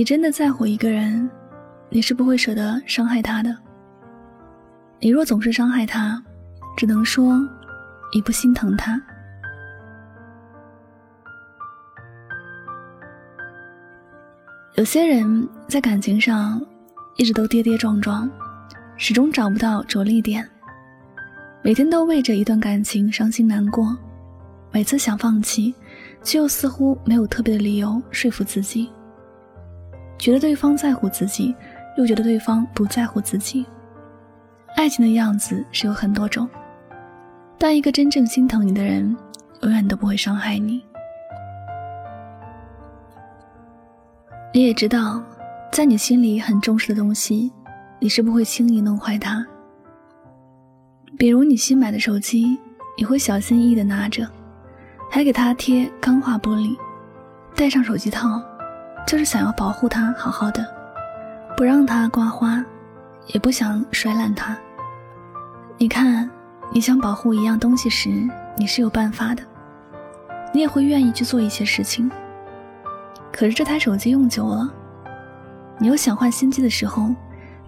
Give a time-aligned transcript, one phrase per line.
[0.00, 1.28] 你真的在乎一个人，
[1.90, 3.54] 你是不会舍得伤害他的。
[4.98, 6.24] 你若总是伤害他，
[6.74, 7.38] 只能说
[8.14, 8.98] 你不心疼他。
[14.76, 16.64] 有些人在感情上
[17.18, 18.26] 一直都跌跌撞撞，
[18.96, 20.48] 始终找不到着力点，
[21.62, 23.94] 每天都为着一段感情伤心难过，
[24.72, 25.74] 每次想放弃，
[26.22, 28.90] 却又似乎没有特别的理由说服自己。
[30.20, 31.54] 觉得对方在乎自己，
[31.96, 33.64] 又觉得对方不在乎自己。
[34.76, 36.46] 爱情的样子是有很多种，
[37.58, 39.16] 但一个真正心疼你的人，
[39.62, 40.84] 永远都不会伤害你。
[44.52, 45.22] 你也知道，
[45.72, 47.50] 在你心里很重视的东西，
[47.98, 49.44] 你是不会轻易弄坏它。
[51.16, 52.58] 比如你新买的手机，
[52.94, 54.28] 你会小心翼翼的拿着，
[55.10, 56.76] 还给它贴钢化玻璃，
[57.54, 58.42] 戴上手机套，
[59.06, 60.64] 就是想要保护它好好的，
[61.56, 62.64] 不让它刮花，
[63.26, 64.56] 也不想摔烂它。
[65.76, 66.30] 你看，
[66.72, 68.10] 你想保护一样东西时，
[68.56, 69.42] 你是有办法的，
[70.52, 72.10] 你也会愿意去做一些事情。
[73.32, 74.70] 可是这台手机用久了，
[75.78, 77.14] 你又想换新机的时候，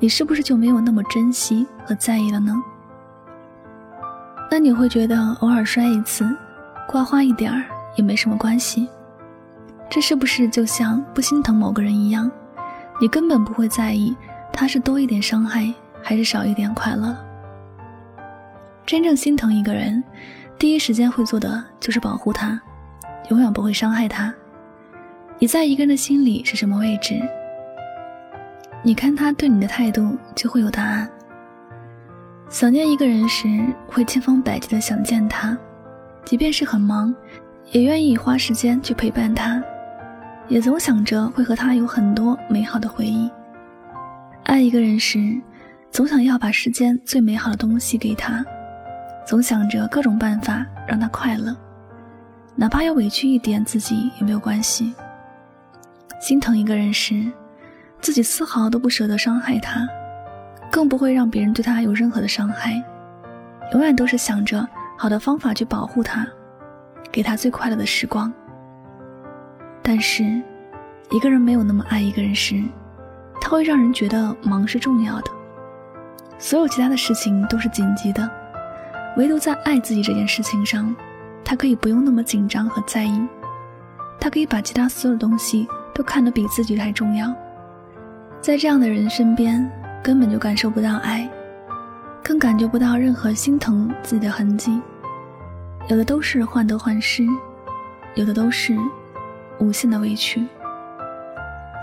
[0.00, 2.54] 你是不是就没有那么珍惜和在意了呢？
[4.50, 6.28] 那你会觉得偶尔摔一次，
[6.88, 7.62] 刮花一点儿
[7.96, 8.88] 也没什么关系。
[9.90, 12.30] 这是不是就像不心疼某个人一样？
[13.00, 14.16] 你根本不会在意
[14.52, 15.72] 他是多一点伤害
[16.02, 17.16] 还是少一点快乐。
[18.84, 20.02] 真正心疼一个人，
[20.58, 22.60] 第一时间会做的就是保护他，
[23.30, 24.34] 永远不会伤害他。
[25.38, 27.20] 你在一个人的心里是什么位置？
[28.82, 31.08] 你看他对你的态度，就会有答案。
[32.48, 33.46] 想念一个人时，
[33.86, 35.56] 会千方百计的想见他，
[36.24, 37.14] 即便是很忙，
[37.72, 39.62] 也愿意花时间去陪伴他，
[40.48, 43.30] 也总想着会和他有很多美好的回忆。
[44.44, 45.38] 爱一个人时，
[45.90, 48.44] 总想要把世间最美好的东西给他，
[49.26, 51.54] 总想着各种办法让他快乐，
[52.56, 54.94] 哪怕要委屈一点自己也没有关系。
[56.18, 57.30] 心疼一个人时，
[58.00, 59.86] 自己丝毫都不舍得伤害他，
[60.72, 62.82] 更不会让别人对他有任何的伤害，
[63.72, 66.26] 永远都是想着好的方法去保护他，
[67.12, 68.32] 给他最快乐的时光。
[69.82, 70.42] 但是，
[71.10, 72.62] 一个人没有那么爱一个人时，
[73.40, 75.30] 他会让人觉得忙是重要的，
[76.38, 78.30] 所有其他的事情都是紧急的，
[79.16, 80.94] 唯独在爱自己这件事情上，
[81.44, 83.26] 他可以不用那么紧张和在意，
[84.20, 85.66] 他可以把其他所有东西。
[85.94, 87.34] 都看得比自己还重要，
[88.40, 89.68] 在这样的人身边，
[90.00, 91.28] 根本就感受不到爱，
[92.22, 94.80] 更感觉不到任何心疼自己的痕迹。
[95.88, 97.26] 有的都是患得患失，
[98.14, 98.78] 有的都是
[99.58, 100.46] 无限的委屈。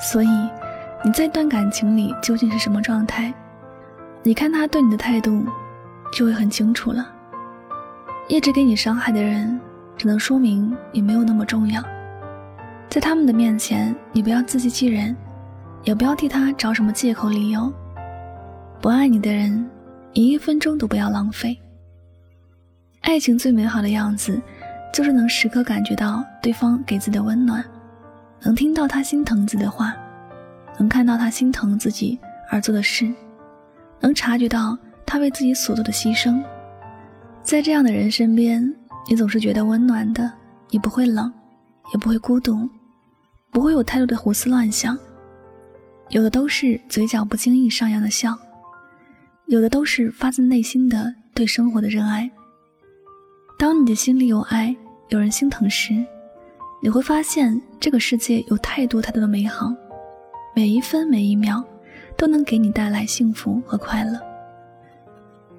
[0.00, 0.28] 所以，
[1.04, 3.32] 你在一段感情里究竟是什么状态？
[4.22, 5.44] 你看他对你的态度，
[6.12, 7.06] 就会很清楚了。
[8.28, 9.60] 一直给你伤害的人，
[9.96, 11.82] 只能说明你没有那么重要。
[12.88, 15.14] 在他们的面前，你不要自欺欺人，
[15.82, 17.72] 也不要替他找什么借口理由。
[18.80, 19.68] 不爱你的人，
[20.12, 21.58] 你一分钟都不要浪费。
[23.02, 24.40] 爱情最美好的样子，
[24.92, 27.64] 就是能时刻感觉到对方给自己的温暖，
[28.44, 29.96] 能听到他心疼自己的话，
[30.78, 32.18] 能看到他心疼自己
[32.50, 33.12] 而做的事，
[34.00, 36.42] 能察觉到他为自己所做的牺牲。
[37.42, 38.74] 在这样的人身边，
[39.08, 40.30] 你总是觉得温暖的，
[40.70, 41.32] 你不会冷，
[41.92, 42.68] 也不会孤独。
[43.50, 44.98] 不会有太多的胡思乱想，
[46.08, 48.36] 有的都是嘴角不经意上扬的笑，
[49.46, 52.28] 有的都是发自内心的对生活的热爱。
[53.56, 54.74] 当你的心里有爱，
[55.10, 56.04] 有人心疼时，
[56.84, 59.72] 你会发现这个世界有太多太多的美好，
[60.54, 61.64] 每一分每一秒
[62.14, 64.20] 都能给你带来幸福和快乐。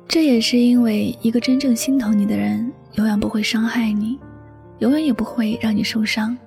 [0.07, 4.19] 这也是因为一个真正心疼你的人，永远不会伤害你，
[4.77, 6.37] 永远也不会让你受伤。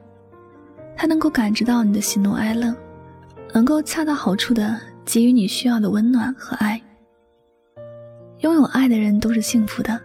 [0.96, 2.72] 他能够感知到你的喜怒哀乐，
[3.52, 6.80] 能够恰到好处的给予你需要的温暖和爱。
[8.42, 10.00] 拥有爱的人都是幸福的，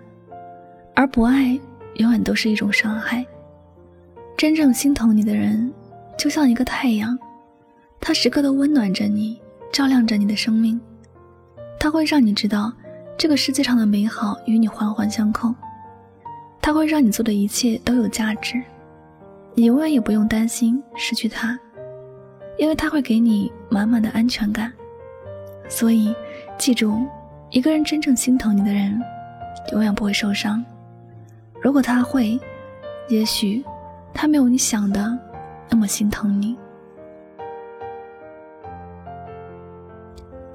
[0.95, 1.59] 而不爱
[1.97, 3.23] 永远都是一种伤害。
[4.35, 5.71] 真正心疼你的人，
[6.17, 7.17] 就像一个太阳，
[7.99, 9.39] 他时刻都温暖着你，
[9.71, 10.79] 照亮着你的生命。
[11.79, 12.73] 他会让你知道，
[13.17, 15.53] 这个世界上的美好与你环环相扣。
[16.61, 18.61] 他会让你做的一切都有价值。
[19.53, 21.57] 你永远也不用担心失去他，
[22.57, 24.71] 因为他会给你满满的安全感。
[25.69, 26.13] 所以，
[26.57, 27.05] 记住，
[27.49, 28.99] 一个人真正心疼你的人，
[29.73, 30.63] 永远不会受伤。
[31.61, 32.39] 如果他会，
[33.09, 33.63] 也许
[34.13, 35.17] 他没有你想的
[35.69, 36.57] 那么心疼你。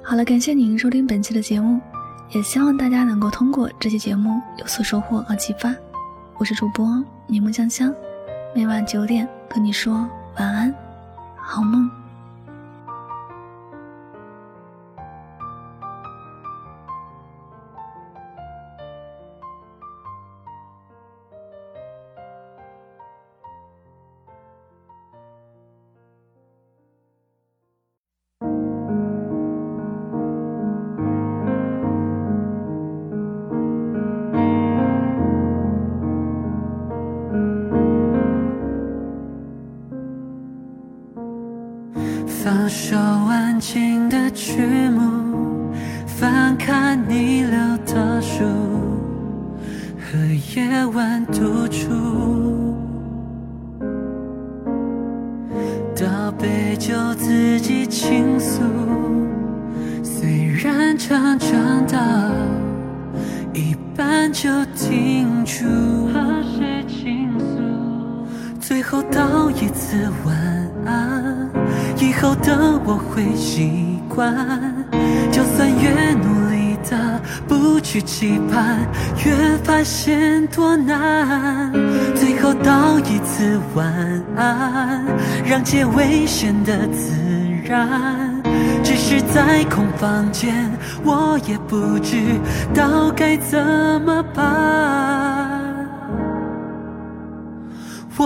[0.03, 1.79] 好了感谢您收听本期的节目
[2.31, 5.75] 也希望大家能够通过这期节目有所收获和启发。
[6.39, 7.95] 我是主播柠檬香香
[8.55, 10.75] 每晚九点跟你说晚安
[11.37, 12.08] 好梦。
[44.39, 45.73] 静的曲目，
[46.07, 48.45] 翻看你留的书，
[49.99, 50.17] 和
[50.55, 52.77] 夜晚独处，
[55.97, 58.63] 倒杯酒自己倾诉。
[60.05, 61.99] 虽然常常到
[63.53, 65.65] 一半就停住，
[66.13, 67.57] 和谁倾诉？
[68.61, 70.37] 最后道一次晚
[70.87, 71.49] 安。
[72.01, 73.88] 以后的我会习
[75.31, 78.79] 就算越努力的不去期盼，
[79.25, 81.73] 越发现多难。
[82.15, 83.87] 最后道一次晚
[84.37, 85.05] 安，
[85.45, 87.13] 让结尾显得自
[87.65, 88.43] 然。
[88.83, 90.71] 只是在空房间，
[91.05, 92.17] 我也不知
[92.75, 93.59] 道该怎
[94.05, 95.28] 么办。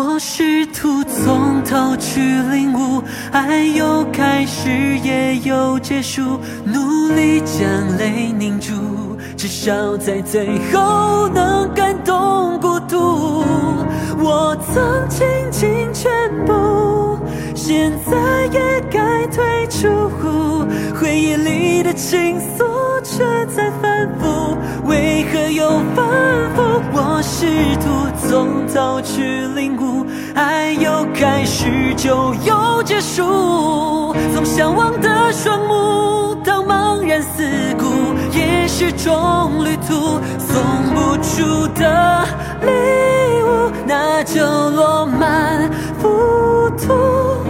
[0.05, 3.01] 我试图从头去领悟，
[3.31, 4.69] 爱有开始
[4.99, 8.73] 也有结束，努力将泪凝住，
[9.37, 13.45] 至少在最后能感动孤独。
[14.19, 16.11] 我曾倾尽全
[16.45, 17.17] 部，
[17.55, 18.17] 现在
[18.53, 19.89] 也该退出。
[21.01, 22.65] 回忆里的情愫
[23.03, 26.07] 却在反复，为何又反
[26.55, 26.63] 复？
[26.95, 27.47] 我试
[27.77, 27.89] 图
[28.29, 34.15] 从头去领悟，爱有开始就有结束。
[34.35, 37.43] 从向往的双目到茫然四
[37.79, 40.21] 顾，也是种旅途。
[40.39, 40.63] 送
[40.95, 42.25] 不出的
[42.61, 42.69] 礼
[43.43, 44.41] 物，那就
[44.71, 47.42] 落满浮屠。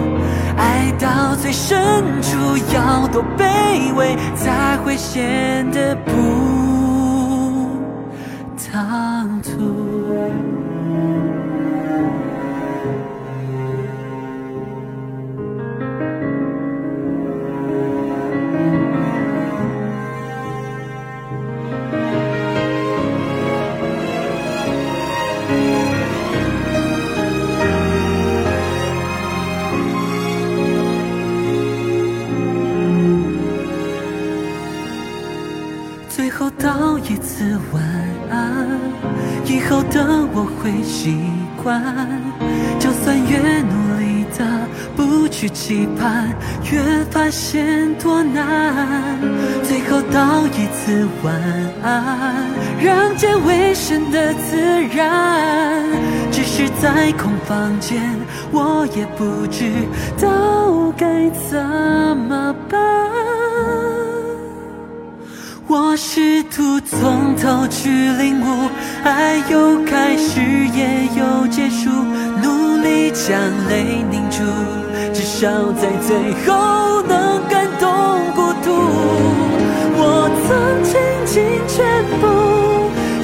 [1.03, 6.13] 到最深处，要多卑微，才会显得不
[8.57, 9.92] 唐突。
[36.63, 37.83] 道一次晚
[38.31, 38.79] 安，
[39.45, 40.01] 以后的
[40.33, 41.19] 我会习
[41.61, 41.83] 惯。
[42.79, 44.47] 就算越努力的
[44.95, 46.29] 不去期盼，
[46.71, 49.19] 越发现多难。
[49.65, 51.35] 最后道一次晚
[51.83, 52.47] 安，
[52.81, 54.57] 让结尾显得自
[54.97, 55.85] 然。
[56.31, 58.01] 只是在空房间，
[58.53, 59.73] 我也不知
[60.17, 61.59] 道该怎
[62.17, 62.81] 么办。
[65.75, 68.69] 我试图从头去领悟，
[69.05, 70.39] 爱有开始
[70.75, 71.89] 也有结束，
[72.43, 73.33] 努力将
[73.71, 74.43] 泪凝住，
[75.15, 77.89] 至少在最后能感动
[78.35, 78.69] 孤独。
[79.97, 82.23] 我曾倾尽全部，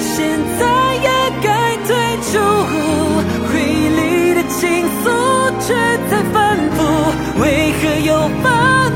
[0.01, 0.17] 现
[0.59, 0.65] 在
[1.05, 1.09] 也
[1.45, 1.93] 该退
[2.33, 2.33] 出，
[3.45, 4.01] 回忆里
[4.33, 5.07] 的情愫
[5.61, 5.77] 却
[6.09, 6.79] 在反复，
[7.43, 7.45] 为
[7.77, 8.11] 何又
[8.43, 8.49] 反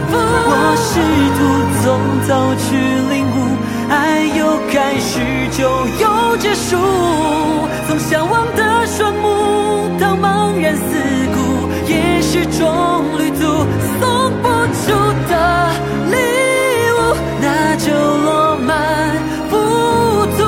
[0.09, 0.17] 复？
[0.17, 0.89] 我试
[1.37, 1.39] 图
[1.83, 1.85] 从
[2.27, 2.65] 头去
[3.15, 3.32] 领悟。
[3.93, 5.21] 爱有开始
[5.51, 5.69] 就
[6.01, 6.79] 有结束，
[7.87, 10.83] 从向往的双目到茫然四
[11.35, 13.43] 顾，也是种旅途。
[14.01, 14.49] 送不
[14.81, 14.93] 出
[15.29, 15.33] 的
[16.11, 16.17] 礼
[16.97, 19.15] 物，那就落满
[19.51, 19.53] 浮
[20.39, 20.41] 屠。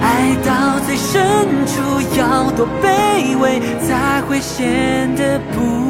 [0.00, 1.20] 爱到最深
[1.66, 5.81] 处，要多卑微，才会显得不。